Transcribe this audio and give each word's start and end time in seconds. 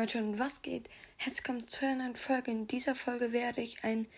Leute 0.00 0.16
und 0.16 0.38
was 0.38 0.62
geht? 0.62 0.88
Herzlich 1.18 1.46
willkommen 1.46 1.68
zu 1.68 1.84
einer 1.84 2.04
neuen 2.04 2.16
Folge. 2.16 2.50
In 2.50 2.66
dieser 2.66 2.94
Folge 2.94 3.32
werde 3.32 3.60
ich 3.60 3.84
ein 3.84 4.08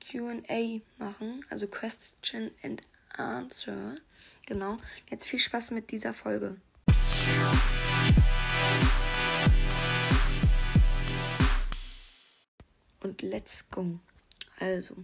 QA 0.00 0.80
machen, 0.96 1.44
also 1.50 1.68
Question 1.68 2.50
and 2.62 2.80
Answer. 3.18 3.98
Genau. 4.46 4.78
Jetzt 5.10 5.26
viel 5.26 5.38
Spaß 5.38 5.72
mit 5.72 5.90
dieser 5.90 6.14
Folge. 6.14 6.56
Und 13.00 13.20
let's 13.20 13.68
go. 13.68 14.00
Also, 14.58 14.96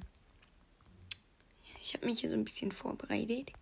ich 1.83 1.93
habe 1.93 2.07
mich 2.07 2.21
hier 2.21 2.31
so 2.31 2.37
ein 2.37 2.45
bisschen 2.45 2.73
vorbereitet. 2.73 3.53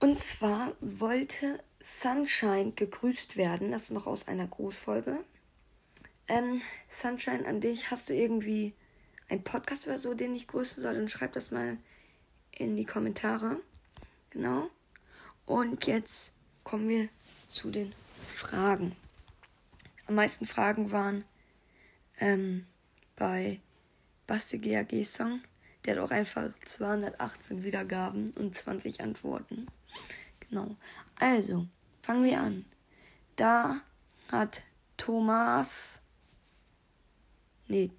Und 0.00 0.18
zwar 0.18 0.74
wollte 0.80 1.62
Sunshine 1.84 2.72
gegrüßt 2.72 3.36
werden. 3.36 3.70
Das 3.70 3.82
ist 3.82 3.90
noch 3.90 4.06
aus 4.06 4.26
einer 4.26 4.46
Grußfolge. 4.46 5.22
Ähm, 6.28 6.62
Sunshine, 6.88 7.46
an 7.46 7.60
dich 7.60 7.90
hast 7.90 8.08
du 8.08 8.14
irgendwie 8.14 8.72
einen 9.28 9.44
Podcast 9.44 9.86
oder 9.86 9.98
so, 9.98 10.14
den 10.14 10.34
ich 10.34 10.48
grüßen 10.48 10.82
soll, 10.82 10.94
dann 10.94 11.10
schreib 11.10 11.34
das 11.34 11.50
mal 11.50 11.76
in 12.52 12.74
die 12.76 12.86
Kommentare. 12.86 13.58
Genau. 14.30 14.70
Und 15.44 15.86
jetzt 15.86 16.32
kommen 16.62 16.88
wir 16.88 17.10
zu 17.48 17.70
den 17.70 17.92
Fragen. 18.34 18.96
Am 20.06 20.14
meisten 20.14 20.46
Fragen 20.46 20.90
waren 20.90 21.24
ähm, 22.18 22.64
bei 23.14 23.60
Basti 24.26 24.58
GAG 24.58 25.04
Song. 25.04 25.42
Der 25.84 25.96
hat 25.96 26.02
auch 26.02 26.10
einfach 26.10 26.50
218 26.64 27.62
Wiedergaben 27.62 28.30
und 28.30 28.56
20 28.56 29.02
Antworten. 29.02 29.66
Genau. 30.54 30.76
Also, 31.18 31.66
fangen 32.00 32.22
wir 32.22 32.40
an. 32.40 32.64
Da 33.34 33.80
hat 34.30 34.62
Thomas, 34.96 36.00
nee, 37.66 37.90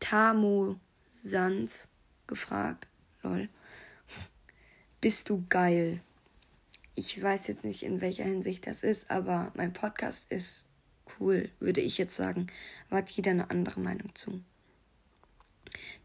Tamo 0.00 0.80
Sans 1.10 1.86
gefragt. 2.26 2.88
Lol. 3.22 3.50
Bist 5.02 5.28
du 5.28 5.44
geil? 5.50 6.00
Ich 6.94 7.22
weiß 7.22 7.46
jetzt 7.48 7.64
nicht, 7.64 7.82
in 7.82 8.00
welcher 8.00 8.24
Hinsicht 8.24 8.66
das 8.66 8.82
ist, 8.82 9.10
aber 9.10 9.52
mein 9.54 9.74
Podcast 9.74 10.32
ist 10.32 10.66
cool, 11.20 11.50
würde 11.60 11.82
ich 11.82 11.98
jetzt 11.98 12.16
sagen. 12.16 12.46
Aber 12.88 13.00
hat 13.00 13.10
jeder 13.10 13.32
eine 13.32 13.50
andere 13.50 13.80
Meinung 13.80 14.14
zu. 14.14 14.42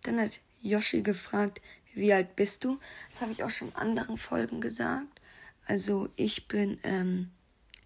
Dann 0.02 0.20
hat 0.20 0.42
Yoshi 0.62 1.02
gefragt, 1.02 1.62
wie 1.94 2.12
alt 2.12 2.36
bist 2.36 2.66
du? 2.66 2.78
Das 3.10 3.22
habe 3.22 3.32
ich 3.32 3.46
auch 3.46 3.52
schon 3.52 3.70
in 3.70 3.76
anderen 3.76 4.18
Folgen 4.18 4.60
gesagt. 4.60 5.13
Also 5.66 6.10
ich 6.16 6.48
bin 6.48 6.80
ähm, 6.84 7.32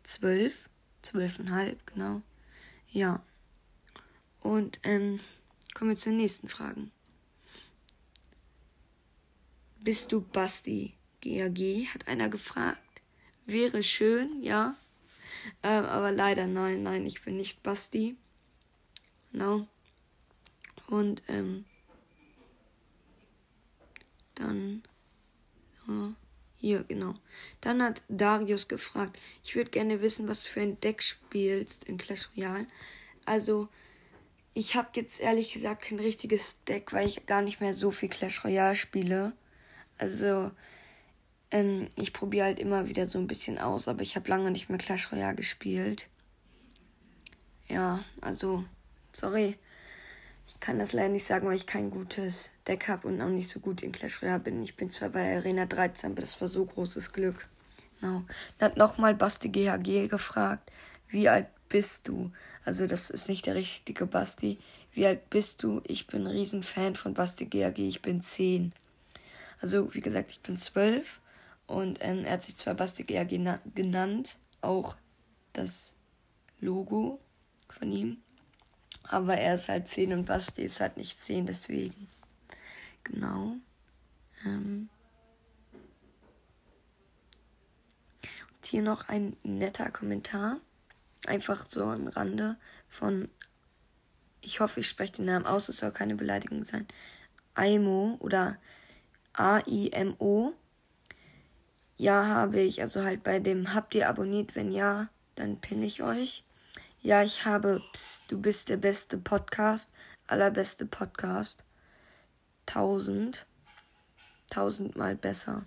zwölf, 0.03 0.70
zwölfeinhalb, 1.02 1.86
genau. 1.88 2.22
Ja. 2.89 3.23
Und 4.42 4.80
ähm, 4.83 5.20
kommen 5.73 5.92
wir 5.92 5.98
zur 5.98 6.14
nächsten 6.14 6.48
Frage. 6.48 6.89
Bist 9.80 10.11
du 10.11 10.22
Basti? 10.22 10.94
GAG, 11.22 11.88
hat 11.94 12.08
einer 12.08 12.30
gefragt. 12.30 13.02
Wäre 13.45 13.83
schön, 13.83 14.42
ja. 14.42 14.75
Ähm, 15.64 15.86
aber 15.86 16.11
leider 16.11 16.48
nein, 16.48 16.83
nein, 16.83 17.05
ich 17.05 17.22
bin 17.23 17.38
nicht 17.38 17.64
Basti. 17.64 18.17
Genau. 19.31 19.67
Und 20.88 21.23
ähm, 21.28 21.66
dann. 24.36 24.83
So. 25.86 26.14
Hier, 26.59 26.83
genau. 26.83 27.13
Dann 27.61 27.81
hat 27.83 28.02
Darius 28.09 28.67
gefragt, 28.67 29.19
ich 29.44 29.55
würde 29.55 29.69
gerne 29.69 30.02
wissen, 30.02 30.27
was 30.27 30.44
du 30.44 30.50
für 30.50 30.61
ein 30.61 30.80
Deck 30.80 31.03
spielst 31.03 31.83
in 31.83 31.97
Clash 31.97 32.30
Royale. 32.36 32.66
Also, 33.25 33.70
ich 34.54 34.76
habe 34.76 34.89
jetzt 34.95 35.20
ehrlich 35.20 35.54
gesagt 35.54 35.83
kein 35.83 35.99
richtiges 35.99 36.64
Deck, 36.64 36.93
weil 36.93 37.05
ich 37.05 37.27
gar 37.27 37.43
nicht 37.43 37.61
mehr 37.61 37.76
so 37.76 37.92
viel 37.92 38.09
Clash 38.09 38.43
Royale 38.43 38.76
spiele. 38.76 39.33
Also, 39.99 40.52
ähm, 41.52 41.89
ich 41.95 42.11
probiere 42.11 42.45
halt 42.45 42.59
immer 42.59 42.87
wieder 42.89 43.05
so 43.05 43.20
ein 43.20 43.27
bisschen 43.27 43.59
aus, 43.59 43.87
aber 43.87 44.02
ich 44.02 44.15
habe 44.15 44.30
lange 44.30 44.49
nicht 44.49 44.70
mehr 44.70 44.80
Clash 44.80 45.11
Royale 45.11 45.36
gespielt. 45.36 46.08
Ja, 47.67 48.03
also, 48.21 48.65
sorry. 49.11 49.58
Ich 50.47 50.59
kann 50.61 50.80
das 50.80 50.93
leider 50.93 51.09
nicht 51.09 51.25
sagen, 51.25 51.47
weil 51.47 51.58
ich 51.58 51.67
kein 51.67 51.91
gutes 51.91 52.52
Deck 52.67 52.87
habe 52.87 53.08
und 53.08 53.21
auch 53.21 53.30
nicht 53.30 53.49
so 53.49 53.59
gut 53.59 53.83
in 53.83 53.91
Clash 53.91 54.21
Royale 54.21 54.39
bin. 54.39 54.61
Ich 54.61 54.75
bin 54.75 54.89
zwar 54.89 55.09
bei 55.09 55.35
Arena 55.35 55.65
13, 55.65 56.11
aber 56.11 56.21
das 56.21 56.39
war 56.39 56.47
so 56.47 56.65
großes 56.65 57.11
Glück. 57.11 57.47
Genau. 57.99 58.23
Dann 58.58 58.71
hat 58.71 58.77
nochmal 58.77 59.13
Basti 59.13 59.49
GHG 59.49 60.08
gefragt, 60.08 60.71
wie 61.09 61.27
alt 61.30 61.47
bist 61.69 62.08
du? 62.08 62.31
Also 62.63 62.87
das 62.87 63.09
ist 63.09 63.30
nicht 63.30 63.45
der 63.45 63.55
richtige 63.55 64.05
Basti. 64.05 64.58
Wie 64.93 65.05
alt 65.05 65.30
bist 65.30 65.63
du? 65.63 65.81
Ich 65.85 66.08
bin 66.08 66.21
ein 66.21 66.27
Riesenfan 66.27 66.95
von 66.95 67.14
Basti 67.14 67.45
GHG. 67.45 67.87
Ich 67.87 68.02
bin 68.02 68.21
10. 68.21 68.73
Also 69.61 69.93
wie 69.93 70.02
gesagt, 70.02 70.31
ich 70.31 70.39
bin 70.41 70.58
12. 70.58 71.19
Und 71.65 71.99
ähm, 72.02 72.23
er 72.23 72.33
hat 72.33 72.43
sich 72.43 72.55
zwar 72.55 72.73
Basti 72.73 73.03
GHG 73.03 73.59
genannt, 73.75 74.37
auch 74.61 74.95
das 75.52 75.95
Logo 76.59 77.19
von 77.69 77.91
ihm. 77.91 78.21
Aber 79.10 79.38
er 79.38 79.56
ist 79.56 79.70
halt 79.70 79.88
10 79.88 80.14
und 80.14 80.26
Basti 80.26 80.64
ist 80.64 80.80
halt 80.80 80.98
nicht 80.98 81.23
10, 81.23 81.45
deswegen. 81.45 82.10
Genau. 83.04 83.56
Ähm. 84.45 84.90
Und 88.22 88.66
hier 88.66 88.82
noch 88.82 89.08
ein 89.08 89.38
netter 89.44 89.92
Kommentar. 89.92 90.58
Einfach 91.26 91.66
so 91.68 91.86
am 91.86 92.08
Rande 92.08 92.58
von. 92.90 93.30
Ich 94.42 94.60
hoffe, 94.60 94.82
ich 94.82 94.88
spreche 94.88 95.14
den 95.14 95.26
Namen 95.26 95.45
aus, 95.45 95.68
es 95.70 95.78
soll 95.78 95.92
keine 95.92 96.16
Beleidigung 96.16 96.64
sein. 96.64 96.88
Aimo 97.56 98.18
oder 98.20 98.58
A-I-M-O. 99.34 100.54
Ja, 101.98 102.26
habe 102.28 102.60
ich. 102.60 102.82
Also 102.82 103.04
halt 103.04 103.24
bei 103.24 103.39
dem 103.39 103.74
habt 103.74 103.95
ihr 103.95 104.10
abonniert. 104.10 104.56
Wenn 104.56 104.72
ja, 104.72 105.10
dann 105.36 105.60
pinne 105.60 105.86
ich 105.86 106.04
euch. 106.04 106.44
Ja, 107.08 107.23
ich 107.23 107.45
habe 107.45 107.82
Psst, 107.94 108.26
du 108.28 108.38
bist 108.38 108.68
der 108.68 108.76
beste 108.76 109.18
Podcast, 109.18 109.90
allerbeste 110.28 110.86
Podcast. 110.86 111.64
Tausend. 112.66 113.45
Tausendmal 114.50 115.16
besser. 115.16 115.64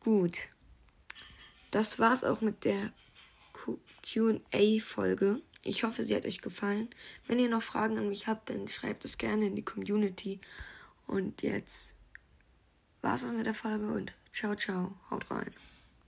Gut. 0.00 0.50
Das 1.70 1.98
war's 1.98 2.24
auch 2.24 2.42
mit 2.42 2.66
der 2.66 2.92
QA-Folge. 4.02 5.40
Ich 5.62 5.82
hoffe, 5.82 6.04
sie 6.04 6.14
hat 6.14 6.26
euch 6.26 6.42
gefallen. 6.42 6.90
Wenn 7.26 7.38
ihr 7.38 7.48
noch 7.48 7.62
Fragen 7.62 7.96
an 7.96 8.10
mich 8.10 8.26
habt, 8.26 8.50
dann 8.50 8.68
schreibt 8.68 9.06
es 9.06 9.16
gerne 9.16 9.46
in 9.46 9.56
die 9.56 9.64
Community. 9.64 10.42
Und 11.06 11.40
jetzt 11.40 11.96
war's 13.00 13.22
das 13.22 13.32
mit 13.32 13.46
der 13.46 13.54
Folge 13.54 13.86
und 13.94 14.12
ciao, 14.30 14.54
ciao. 14.56 14.94
Haut 15.10 15.30
rein. 15.30 15.54